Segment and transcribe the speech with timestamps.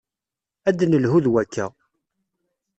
[0.69, 1.65] Ad d-nelhu d wakka.